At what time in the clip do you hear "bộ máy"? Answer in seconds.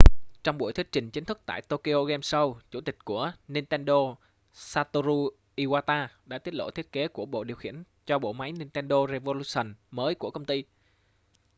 8.19-8.51